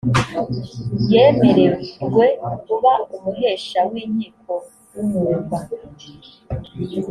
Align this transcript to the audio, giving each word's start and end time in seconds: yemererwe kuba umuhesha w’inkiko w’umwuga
yemererwe 1.11 2.25
kuba 2.65 2.93
umuhesha 3.15 3.79
w’inkiko 3.91 4.53
w’umwuga 4.93 5.57